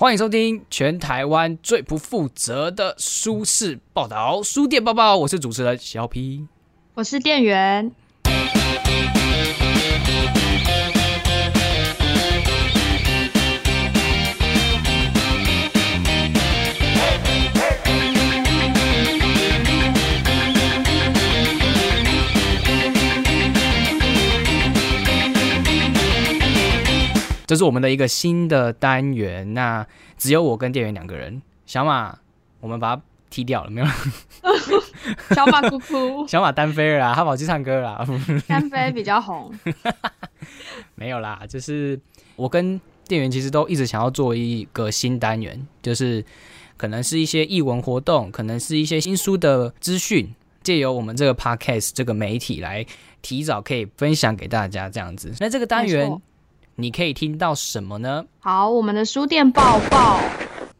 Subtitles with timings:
[0.00, 5.18] 欢迎收听全台湾最不负责的书市报道——书店报报。
[5.18, 6.46] 我是主持人小 P，
[6.94, 7.92] 我是店员。
[27.50, 29.84] 这是我们的一个新的单元，那
[30.16, 31.42] 只有我跟店员两个人。
[31.66, 32.16] 小马，
[32.60, 33.86] 我们把它踢掉了，没有？
[35.34, 38.06] 小马哭哭， 小马单飞了，他跑去唱歌了。
[38.46, 39.52] 单飞比较红，
[40.94, 41.98] 没有啦，就是
[42.36, 46.24] 我跟店员其实都一直想要做一个新单元，就是
[46.76, 50.32] 可能是一些译文活动，可能是一些新书的资讯，
[50.62, 52.86] 借由我们这个 podcast 这个媒体来
[53.22, 55.34] 提早可以分享给大家这样子。
[55.40, 56.16] 那这个单元。
[56.76, 58.24] 你可以听到什么呢？
[58.40, 60.18] 好，我们的书店报报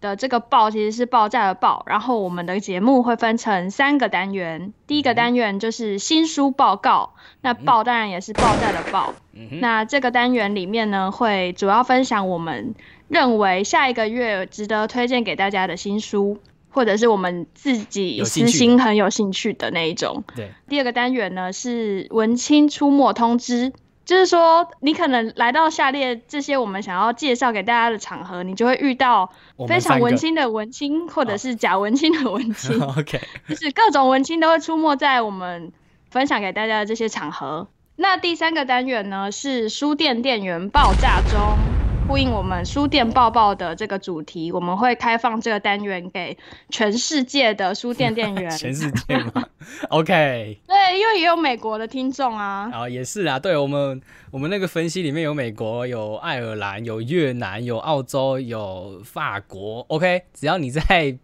[0.01, 4.73] 的这个报其实是报价的报，然后我们的节目会分成三个单元。
[4.87, 9.13] 第一个单元就是新书报告，那报当然也是报价的报。
[9.61, 12.75] 那这个单元里面呢，会主要分享我们
[13.09, 16.39] 认为下一个月值得推荐给大家的新书，
[16.71, 20.25] 或者是我们自己私心很有兴趣的那一种。
[20.35, 20.51] 对。
[20.69, 23.73] 第二个单元呢是文青出没通知。
[24.05, 29.31] 就是说，你可能来到下列这些我们想要介绍给大家的场合，你就会遇到
[29.69, 32.81] 非常文青的文青，或者是假文青的文青。
[32.83, 35.73] OK，就是各种文青都会出没在我们
[36.11, 37.69] 分享给大家的这些场合。
[37.95, 41.70] 那第三个单元呢，是书店店员爆炸中。
[42.11, 46.37] 呼应我们书店报报的这个主题，我们会开放这个单元给
[46.69, 48.51] 全世界的书店店员。
[48.59, 49.47] 全世界吗？
[49.91, 50.59] OK。
[50.67, 52.69] 对，因为也有美国的听众啊。
[52.73, 53.39] 啊，也是啊。
[53.39, 54.03] 对我们，
[54.33, 59.83] 我们那个分析里面有美国、有爱尔兰、有越南、有澳洲、有法国。
[59.87, 61.17] OK，只要你在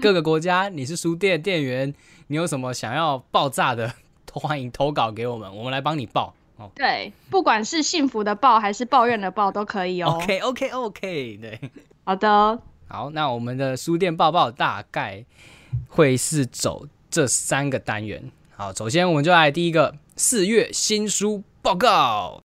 [0.00, 1.92] 各个国家，你是书店店员，
[2.28, 3.92] 你有什么想要爆炸的，
[4.32, 6.06] 欢迎投稿给我们，我们来帮你
[6.60, 6.70] 报。
[6.74, 10.10] 对，不管是幸福的报还是抱怨的报都可以哦。
[10.10, 11.60] OK OK OK，对，
[12.04, 15.24] 好的，好，那我们的书店报报大概
[15.88, 18.30] 会是走这三个单元。
[18.54, 22.42] 好，首先我们就来第一个四月新书报告。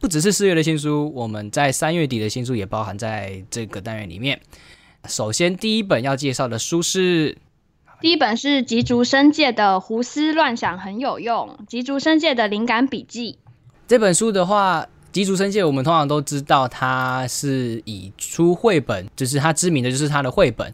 [0.00, 4.40] 不只是四月的新书，我们在三月底的新书也包含在这个单元里面。
[5.06, 7.38] 首先第一本要介绍的书是。
[7.98, 13.38] 第一本是吉竹生介的胡思乱想很有用，吉竹生介的灵感笔记。
[13.88, 20.72] 这本书的话，吉竹生介我们通常都知道，他是以出绘本，就是他知名的就是他的绘本。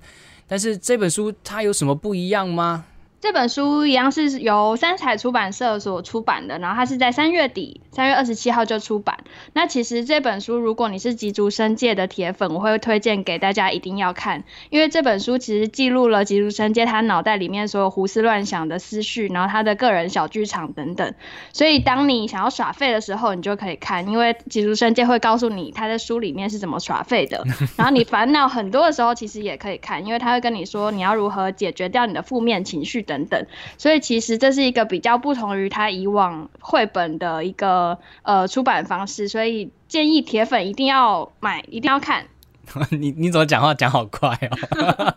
[0.49, 2.84] 但是这本书它有什么不一样吗？
[3.22, 9.19] 这本书一样是由三彩出版社所出版的，然后它是在三月底，三月二十七号就出版。
[9.53, 21.15] 那其实这本书，如果你是吉竹生界的铁粉，我会推荐给大家一定要看，因为这本书其实记录了吉竹生界他脑袋里面所有胡思乱想的思绪，然后他的个人小剧场等等。
[21.53, 27.44] 所以当你想要耍废的时候，你就可以看，因为吉竹生界会告诉你他在书里面是怎么耍废的。
[27.78, 33.06] 然后你烦恼很多的时候，其实也可以看，因为他会跟你说你要如何解决掉你的负面情绪。
[33.12, 33.47] 等等，
[33.77, 42.27] 所以其实这是一个比较不同于他以往绘本的一个呃出版方式，所以建议铁粉一定要买，一定要看。
[42.91, 45.15] 你你怎么讲话讲好快哦？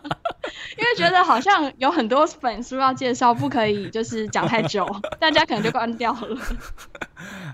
[0.76, 4.86] 因为觉得好像有很多本书要介绍，不可以就是讲太久，
[5.18, 6.38] 大家可能就关掉了。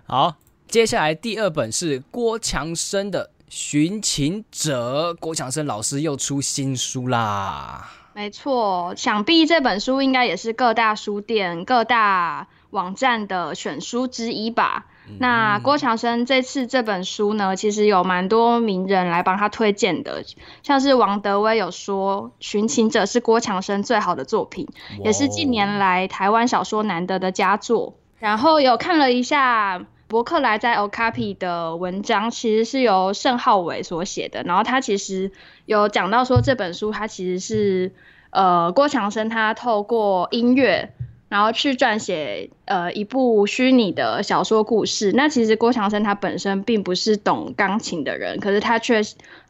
[0.06, 0.36] 好，
[0.66, 7.90] 接下来第二本是郭强生的《寻情者》，郭强生老师又出新书啦。
[8.14, 14.86] 没错，想必这本书应该也是各大书店、各大网站的选书之一吧。
[15.18, 20.22] 那郭强生这次这本书呢，其实有蛮多名人来帮他推荐的，
[20.62, 24.68] 像是王德威有说，《寻情者》是郭强生最好的作品，
[25.02, 27.94] 也是近年来台湾小说难得的佳作。
[28.18, 29.84] 然后有看了一下。
[30.12, 35.32] 伯克莱在 Okapi 的文章其实是由盛浩伟所写的，然后他其实
[35.64, 37.92] 有讲到说这本书他其实是
[38.28, 40.92] 呃郭强生他透过音乐
[41.30, 45.12] 然后去撰写呃一部虚拟的小说故事。
[45.12, 49.00] 那其实郭强生他本身并不是懂钢琴的人，可是他却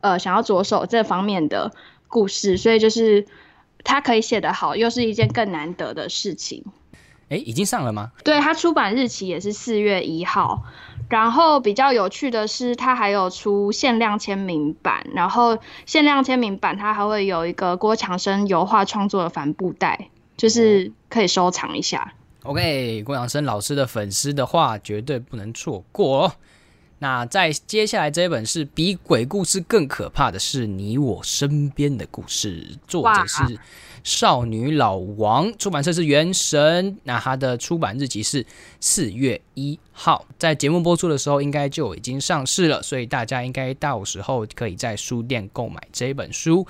[0.00, 1.72] 呃想要着手这方面的
[2.06, 3.26] 故事，所以就是
[3.82, 6.64] 他可以写得好，又是一件更难得的事情。
[7.32, 8.12] 哎，已经上了吗？
[8.22, 10.62] 对，它出版日期也是四月一号。
[11.08, 15.06] 然后比较有趣的是，它还有出限量签名版。
[15.14, 22.12] 然后限量签名版它还会有一个郭强生油画创作的帆布袋，就是可以收藏一下。
[22.42, 26.32] OK，郭强生老师的粉丝的话绝对不能错过哦。
[26.98, 33.58] 那在接下来这一本是比鬼故事更可怕的是你我身边的故事，作者是
[34.02, 36.96] 少女老王，出版社是原神。
[37.04, 38.44] 那它的出版日期是
[38.80, 46.66] 四月一号，在节目播出的时候应该就已经上市了，所以大家应该到时候可以在书店购买这本书。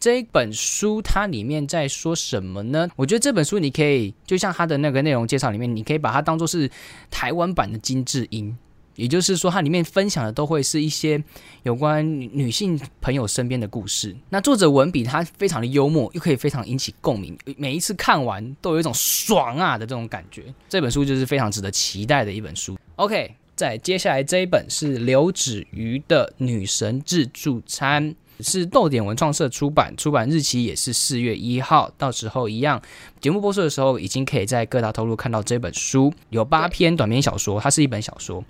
[0.00, 2.88] 这本书它里面在说什么呢？
[2.94, 6.70] 我觉得这本书你可以就像它的那个内容介绍里面，你可以把它当做是
[7.10, 8.56] 台湾版的金智英。
[8.98, 11.22] 也就是说，它里面分享的都会是一些
[11.62, 14.14] 有关女性朋友身边的故事。
[14.28, 17.38] 那作者文笔他非常的幽默，又可以非常引起共鸣。
[17.56, 20.52] 每一次看完都有一种爽啊的这种感觉。
[20.68, 22.76] 这本书就是非常值得期待的一本书。
[22.96, 31.88] OK，在接下来这一本是刘子瑜的《女神自助餐》，是豆点文创社出版，出版日期也是四月一号。
[31.96, 32.82] 到时候一样，
[33.20, 36.12] 节目播出的时候已经可以在各大投入看到这本书。
[36.30, 38.42] 有八篇短篇小说，它是一本小说。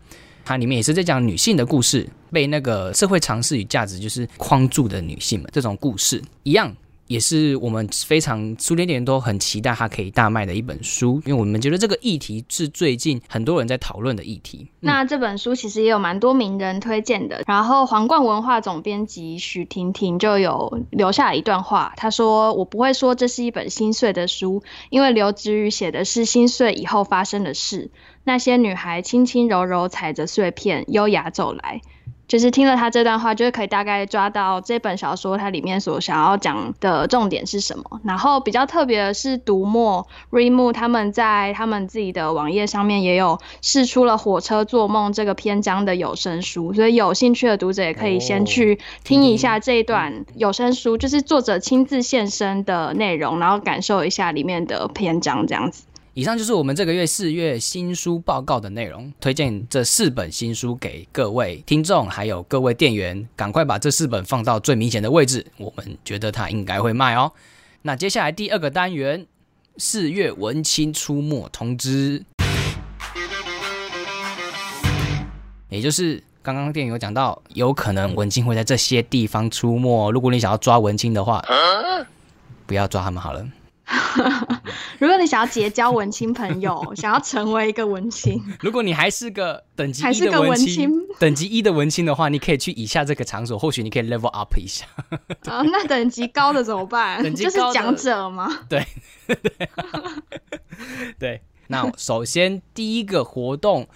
[0.49, 6.75] 它里面也是在讲女性的故事，被那个社会常识与价值就是框住的女性们这种故事一样。
[7.09, 14.69] 也是我们非常书店店都很期待它可以大卖的一本书，因为我们觉得这个议题是最近很多人在讨论的议题。
[14.81, 27.91] 那这本书其实也有蛮多名人推荐的，然后皇冠文化总编辑许婷婷就有留下一段话，她说：“我不会说这是一本心碎的书，因为刘子宇写的是心碎以后发生的事。
[28.25, 31.81] 那些女孩轻轻柔柔踩着碎片，优雅走来。”
[32.29, 38.01] 就是听了他这段话，就是可以大概抓到这本小说它里面所想要讲的重点是什么。
[38.05, 55.85] 然后比较特别的是，读墨 Reimu 他们在他们自己的网页上面也有试出了《火车做梦》这个篇章的有声书，所以有兴趣的读者也可以先去听一下这一段有声书，就是作者亲自现身的内容，然后感受一下里面的篇章这样子。
[56.19, 67.31] 以上就是我们这个月四月新书报告的内容，推荐这四本新书给各位听众，还有各位店员，赶快把这四本放到最明显的位置，我们觉得它应该会卖哦。
[67.83, 69.29] 那接下来第二个单元，
[69.77, 72.25] 四月文青出没通知，
[75.69, 81.45] 也就是刚刚店员有讲到，有可能文青会在这些地方出没，如果你想要抓文青的话，
[82.67, 83.49] 不要抓他们好了。
[84.99, 94.85] 如果你想要结交文青朋友， 想要成为一个文青，如果你还是个等级一的文青， 等级一的文青的话，你可以去以下这个场所，或许你可以 level up 一下。
[95.47, 97.23] 啊，那等级高的怎么办？
[97.23, 98.61] 等级就是讲者吗？
[98.69, 98.87] 对，
[101.19, 101.41] 对。
[101.71, 103.87] 那首先第一个活动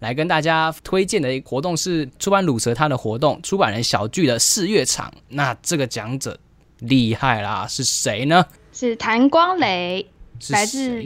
[0.00, 5.12] 来跟大家推荐的一个活动是出版鲁蛇他的活动，出版人小聚的四月场。
[5.28, 6.38] 那这个讲者
[6.78, 8.44] 厉害啦，是谁呢？
[8.74, 10.06] 是谭光磊，
[10.50, 11.00] 来自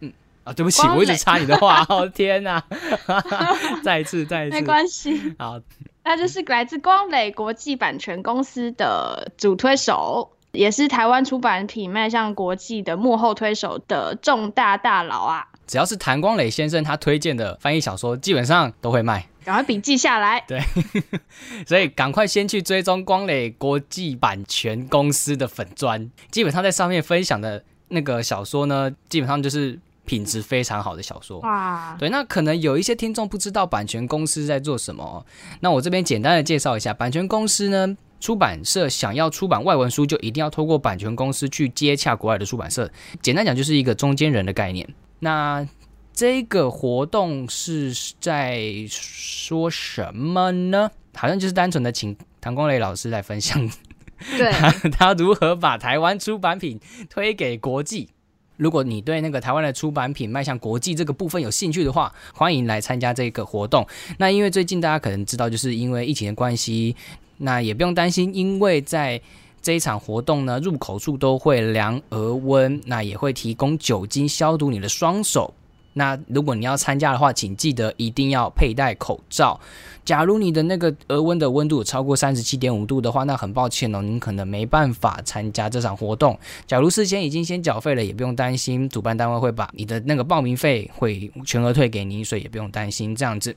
[0.00, 0.12] 嗯
[0.44, 2.62] 啊，对不起，我一直插你的话， 哦天哪，
[3.82, 5.58] 再一次，再一次，没关系，好，
[6.04, 15.46] 那就是来自光磊国际版权公司的主推手，也是台湾出版品迈向国际的幕后推手的重大大佬啊！
[15.66, 19.26] 只要是谭光磊先生他推荐的翻译小说，基本上都会卖。
[19.46, 20.42] 赶快笔记下来。
[20.48, 20.60] 对，
[21.64, 31.38] 所以赶快先去追踪光磊国际版权公司的粉砖，基本上在上面分享的那个小说呢，基本上就是品质非常好的小说。
[31.42, 35.24] 哇，对，那可能有一些听众不知道版权公司在做什么，
[35.60, 42.90] 那我这边简单的介绍一下，版权公司呢，出版社想要出版外文书，就一定要透过版权公司去接洽国外的出版社，
[43.22, 44.92] 简单讲就是一个中间人的概念。
[45.20, 45.66] 那
[46.16, 48.58] 这个活动是在
[48.88, 50.90] 说什么呢？
[51.14, 53.70] 好像就是单纯的请唐光磊老师来分享，
[54.38, 54.50] 对，
[54.92, 56.80] 他如何把台湾出版品
[57.10, 58.08] 推给国际。
[58.56, 63.86] 如果你对那个台湾的出版品迈向国际这个部分有兴趣的话，欢迎来参加这个活动。
[64.16, 66.96] 那因为最近大家可能知道，就是因为疫情的关系，
[67.36, 69.20] 那也不用担心，因为在
[69.60, 75.52] 这一场活动呢，入口处都会量额温，那也会提供酒精消毒你的双手。
[75.98, 79.58] 那如果你要参加的话，请记得一定要佩戴口罩。
[80.04, 86.38] 假如你的那个额温的温度超过三十七点五度的话，那很抱歉哦，您可能没办法参加这场活动。
[86.66, 93.56] 假如事先已经先缴费了，也不用担心，主办单位会把你的那个报名费会全额退给您，所以也不用担心这样子。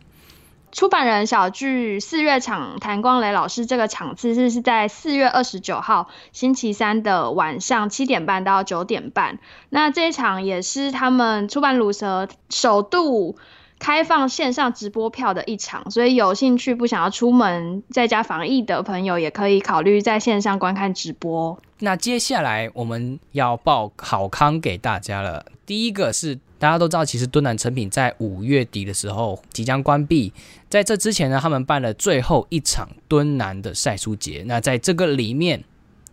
[0.72, 9.40] 出版人小聚四月场，谭光磊老师这个场次是是在四月二十九号星期三的晚上七点半到九点半。
[9.70, 13.38] 那这一场也是他们出版鲁蛇首度
[13.80, 21.58] 开放线上直播票的一场，所以有兴趣不想要出门在家防疫的朋友，也可以考虑在线上观看直播。
[21.80, 26.40] 那接下来我们要报好康给大家了，第一个是。
[26.60, 30.32] 大家都知道，其实敦南成品在五月底的时候即将关闭。
[30.68, 34.44] 在这之前呢，他们办了最后一场敦南的晒书节。
[34.46, 35.64] 那在这个里面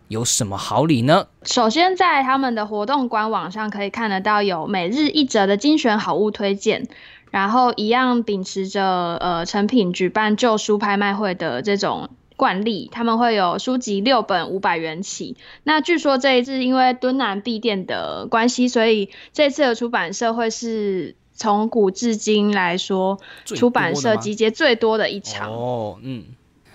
[0.07, 1.27] 有什么好礼呢？
[1.43, 6.87] 首先，在他们的活动官网上可以看得到有每日一折的精选好物推荐，
[7.29, 12.09] 然后一样秉持着呃成品举办旧书拍卖会的这种。
[12.37, 15.35] 惯例，他们会有书籍六本五百元起。
[15.63, 25.51] 那据说这一次因为敦南闭店的关系，所以这次的出版社会是从古至今来说出版社集结最多的一场。
[25.51, 26.23] 哦，嗯，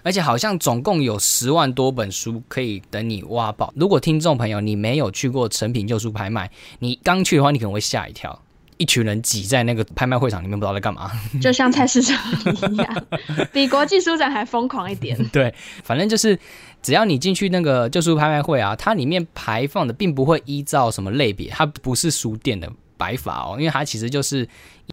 [0.03, 3.73] 而且好像总共有十万多本书可以等你挖宝。
[3.77, 6.51] 如果听众朋友你没有去过成品旧书拍卖，
[6.81, 8.43] 你刚去的话，你可能会吓一跳。
[8.83, 11.09] 一群人挤在那个拍卖会场里面，不知道在干嘛，
[11.41, 12.19] 就像菜市场
[12.73, 13.07] 一样，
[13.53, 15.17] 比国际书展还疯狂一点。
[15.31, 16.37] 对，反正就是
[16.83, 22.69] 只要你进去那个旧书拍卖会啊，它里面排放的并不会依照什么类别，它不是书店的。
[23.03, 24.49] 白法哦，因为它其实就是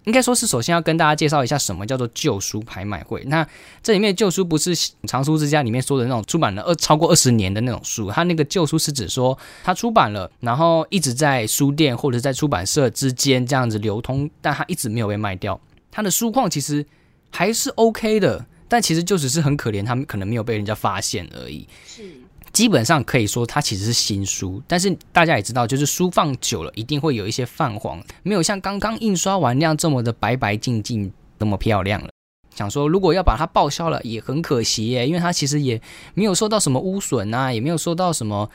[0.05, 3.23] 应该说是首先要跟大家介绍一下什么叫做旧书拍卖会。
[3.25, 3.47] 那
[3.83, 4.73] 这里面旧书不是
[5.07, 15.59] 藏书之家里面说的那种出版了二超过二十年的那种书，它那个旧书是指说它出版了，然后一直在书店或者在出版社之间这样子流通，但它一直没有被卖掉。
[15.91, 16.83] 它的书况其实
[17.29, 21.67] 还是 OK 的，但其实就只是很可怜，他们可能没有被人家发现而已。
[21.85, 22.03] 是。
[22.51, 32.09] 基本上可以说它其实是新书，但是大家也知道，就是书放久了一定会有一些泛黄，没有像刚刚印刷完那样这么的白白净净，那么漂亮了。
[32.55, 35.81] 想说如果要把它报销了，也很可惜耶，因为它其实也
[36.13, 38.49] 没有受到什么污损啊，也没有受到什么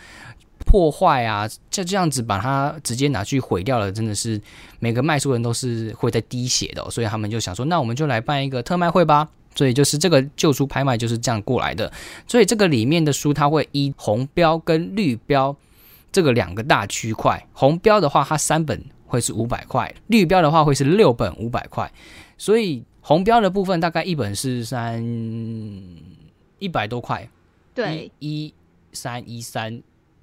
[0.67, 4.41] 破坏啊，就这样子把它直接拿去毁掉了，真的是
[4.79, 9.29] 每个卖书人都是会在滴血的，所以他们就想说，那我们就来办一个特卖会吧。
[9.55, 11.93] 所以就是这个旧书拍卖就是这样过来的，
[12.27, 15.57] 所以这个里面的书它会依红标跟绿标
[16.13, 21.91] 这个两个大区块，红标的话它三本会是五百块，绿标的话会是六本五百块，
[22.37, 25.03] 所以红标的部分大概一本是三
[26.59, 27.29] 一百多块，
[27.75, 28.53] 对，一
[28.93, 29.83] 三一三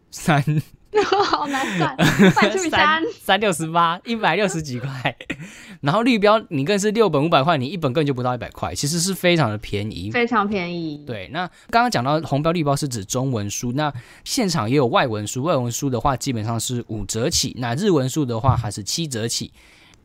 [0.09, 0.61] 三。
[1.25, 1.95] 好难算，
[2.69, 5.15] 三三六十八，一百六十几块。
[5.81, 11.03] 然后绿标你更是六本五百块，你一本根本就不到一百块，其实是非常的便宜，非常便宜。
[11.07, 13.91] 对，那刚刚讲到红标绿标是指中文书，那
[14.23, 19.51] 现场也有外文书，外文书的话基本上是五折起，那日文书的话还是七折起。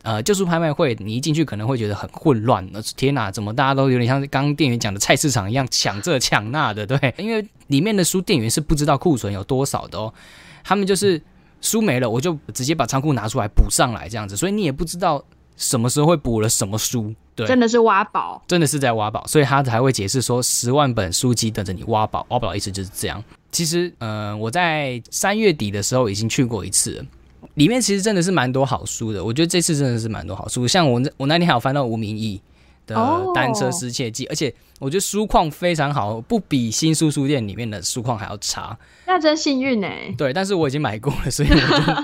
[0.03, 10.13] 呃，旧书拍卖会你一进去可能会觉得很混乱，那天哪，怎么大家都有点像刚刚店员讲的菜市场一样抢这抢那的，对，因为里面的书店员是不知道库存有多少的哦。
[10.67, 11.21] 他们就是
[11.61, 15.23] 书没了，我就直接把仓库拿出来补上来，这样子，所以你也不知道
[15.55, 23.23] 什么时候会补了什么书，对，真的是挖宝，真的是在挖宝，所以他才会解释说十万本书籍等着你挖宝，挖宝的意思就是这样。
[23.49, 27.01] 其实，嗯，我在三月底的时候已经去过一次，
[27.53, 32.41] 里面其实真的是蛮多好书的，我觉得这次真的是蛮多好书，像我我那天还有翻到吴明义。
[32.87, 32.95] 的
[33.35, 38.75] 单车失窃记，而且我觉得书况非常好，不比新书书店里面的书况还要差。
[39.05, 39.87] 那真幸运呢。
[40.17, 41.49] 对，但是我已经买过了，所以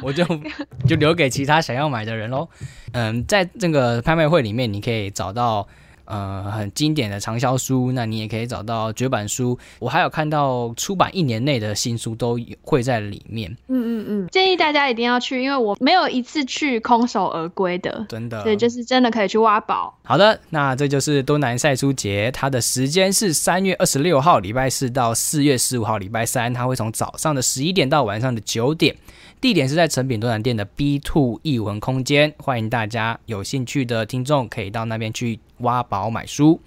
[0.03, 2.47] 我就 我就就留给其他想要买的人喽。
[2.91, 5.67] 嗯，在这个拍卖会里面，你可以找到。
[6.05, 9.57] 呃，很经典的畅销书，那你也可以找到绝版书。
[9.79, 13.50] 我还有看到出版一年内的新书都会在里面。
[13.67, 18.43] 嗯嗯嗯，建议大家一定要去，因为我没有一次去空手而归的，真的。
[18.43, 19.98] 对，就是真的可以去挖宝。
[20.03, 28.95] 好的，那这就是东南赛书节，它的时间是三月二十六号礼拜四到四月十五号礼拜三，它会从早上的十一点到晚上的九点。
[29.43, 36.62] 地点是在成品多兰店的 B Two 艺文空间，欢迎大家有兴趣的听众可以到那边去挖宝买书。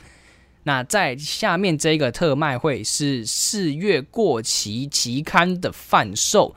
[0.65, 6.55] 那在下面这个特卖会是四月过期期刊的贩售。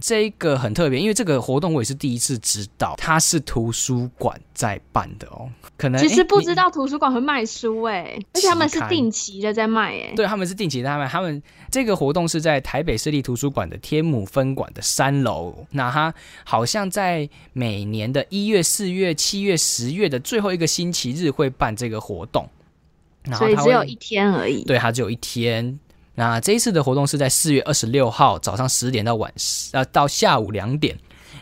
[0.00, 5.48] 这个很特别，因为这个活动我也是第一次知道，它是图书馆在办的哦。
[5.76, 10.12] 可能其实不知道图书馆会卖书哎，而且他们是定期的在卖哎。
[10.16, 11.06] 对，他们是定期在卖。
[11.06, 15.54] 他们这个活动是在台北市立图书馆的天母分馆的三楼。
[15.70, 16.12] 那它
[16.44, 22.48] 好像在每年的一月、四月、七月、十月的最后一个星期日会办这个活动，
[23.32, 24.64] 所以只有一天而已。
[24.64, 25.78] 对，它只有一天。
[26.20, 29.32] 那这一次的活动是在四月二十六号早上十点到晚
[29.72, 30.94] 呃到下午两点，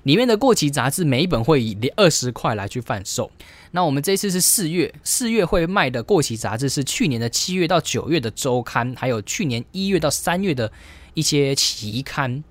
[0.05, 3.29] 里面的过期杂志每一本会以二十块来去贩售。
[3.73, 10.71] 那我们这次是四月，四月会卖的过期杂志是去年的七月到九月的周刊，还有去年一月到三月的
[11.15, 12.45] 一些期刊。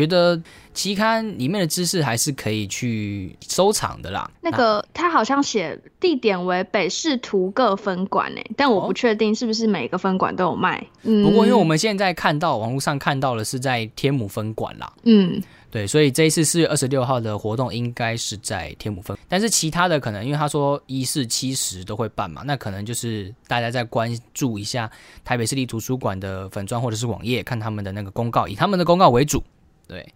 [0.00, 0.40] 觉得
[0.72, 4.30] 期刊里面的知识还是可以去收藏的啦。
[4.40, 10.82] 那个他好像写地点为北市图各分馆诶，但我不确定是不是每个分馆都有卖。
[11.02, 14.90] 嗯，不过因为我们现在看到网络上看到的是在天母分馆啦。
[15.02, 24.90] 嗯，对，所以这一次四月二十六号的活动应该是在天母分，但是其他的可能因为他说一四七十都会办嘛，那可能就是大家再关注一下
[25.24, 29.42] 台北市立图书馆的粉砖或者是网页，看他们的那个公告，以他们的公告为主。
[29.90, 30.14] 对，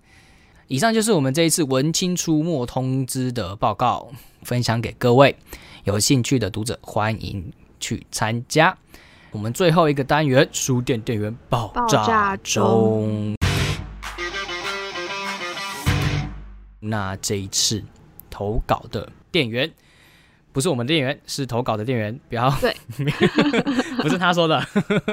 [0.68, 4.08] 以上就是我们这一次文青出没通知的报告，
[4.44, 5.34] 分享给各位
[5.82, 8.78] 有兴趣的读者，欢迎去参加。
[9.32, 13.34] 我们最后一个单元，书店店员爆炸中。
[16.78, 17.82] 那这一次
[18.30, 19.68] 投稿的店员
[20.52, 22.48] 不是我们店员，是投稿的店员，不要。
[22.60, 22.72] 对，
[24.00, 24.64] 不是他说的，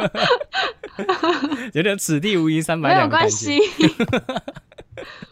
[1.74, 3.00] 有点此地无银三百两。
[3.00, 3.60] 没有关系，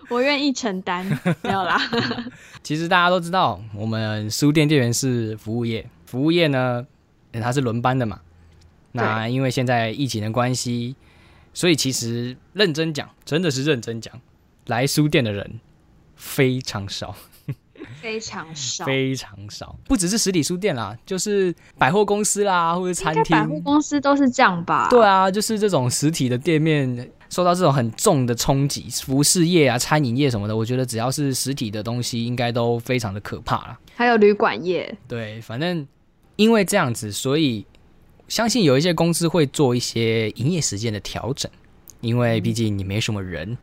[0.10, 1.06] 我愿意承担，
[1.44, 1.80] 没有啦。
[2.64, 6.86] 其实大家都知道，我们书店店员是服务业，服务业呢，
[7.34, 8.22] 它是轮班的嘛。
[8.92, 10.96] 那因为现在疫情的关系，
[11.54, 14.20] 所以其实认真讲，真的是认真讲，
[14.68, 15.60] 来书店的人。
[16.22, 17.16] 非常少，
[18.02, 19.76] 非常少，非常少。
[19.86, 23.36] 不只是实体书店啦，就是百货公司啦，或者餐厅。
[23.36, 24.88] 百货公司都是这样吧？
[24.90, 33.80] 对啊，就是这种实体的店面受到这种很重的冲击，服饰业啊、餐饮业什么的，我觉得只要是实体的东西，应该都非常的可怕了。
[33.96, 35.88] 还有旅馆业，对，反正
[36.36, 37.66] 因为这样子，所以
[38.28, 41.52] 相信有一些公司会做一些营业时间的调整，
[42.02, 43.58] 因为毕竟你没什么人。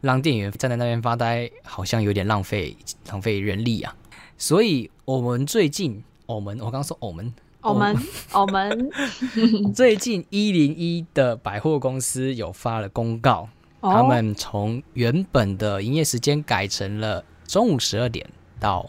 [0.00, 2.76] 让店员站在那边发呆，好像有点浪费
[3.08, 3.94] 浪费人力啊。
[4.38, 7.96] 所以，我们最近，我们我刚说我们，我们
[8.32, 8.90] 我们
[9.74, 13.48] 最近一零一的百货公司有发了公告，
[13.82, 18.26] 他们从原本的营业时间改成了中午十二点
[18.58, 18.88] 到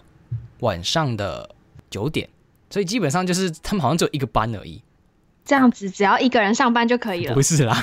[0.61, 1.49] 晚上的
[1.89, 2.29] 九点，
[2.69, 4.81] 所以基本上就是他们好像只有一个班而已。
[5.43, 7.33] 这样子只要一个人上班就可以了？
[7.33, 7.75] 不是啦，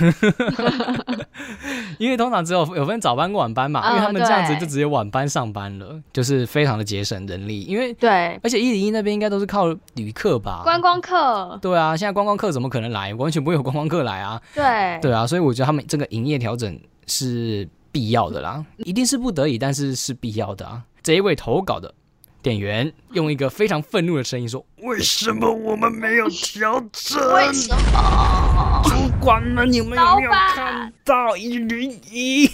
[1.98, 7.62] 因为通常只有有分早班跟晚班嘛，因为他们这样子就直接晚班上班了，就是非常的节省人力。
[7.62, 10.60] 因为对，而且一零一那边应该都是靠旅客吧？
[10.62, 11.58] 观光客。
[11.60, 13.12] 对啊，现在观光客怎么可能来？
[13.14, 14.40] 完全不会有观光客来啊。
[14.54, 20.82] 对，对啊，所以我觉得他们这个营业调整是必要的啦，一定是不得已，但是是必要的啊。
[21.02, 21.92] 这一位投稿的。
[22.40, 27.34] 店员用一个非常愤怒的声音说：“为什么我们没有调整？
[27.34, 28.82] 为什么？
[28.84, 32.48] 主管们，你们有没有看到一零一？”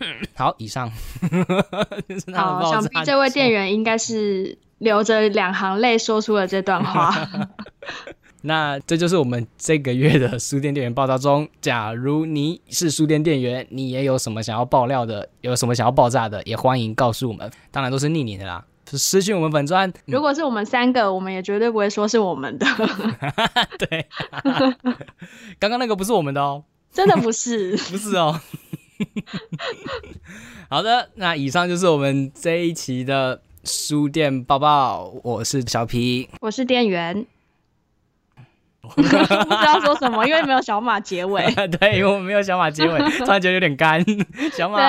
[0.34, 0.90] 好，以上。
[2.34, 7.14] 好，想必这位店员应该是流着两行泪说出了这段话。
[8.44, 11.48] 那这就是我们这个月的书店店员报道中。
[11.60, 17.48] 假如你是书店店员，你也有什么想要爆料的，有什么想要爆炸的，也欢迎告诉我们。
[17.70, 18.64] 当然都是匿名的啦。
[18.86, 22.66] 私信我们粉砖，如果是我们三个，我们也绝对不会说是我们的。
[23.78, 24.06] 对，
[25.58, 28.40] 刚刚那个不是我们的哦，真的不是， 不是哦。
[30.68, 35.12] 好的，那以上就是我们这一期的书店报报。
[35.22, 37.26] 我是小皮，我是店员。
[38.94, 39.08] 不知
[39.64, 41.42] 道说什么，因为没有小马结尾。
[41.78, 44.04] 对，因为我没有小马结尾， 突然觉得有点干。
[44.52, 44.80] 小马，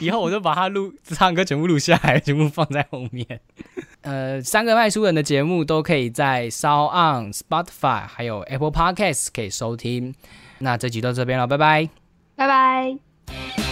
[0.00, 3.26] 以后我就把它录唱歌全部录下来，全部放在后面。
[4.02, 10.14] 呃，三个卖书人的节目都可以在 s o n Spotify 还有 Apple Podcasts 可以收听。
[10.58, 11.88] 那这集到这边了，拜拜，
[12.36, 13.65] 拜拜。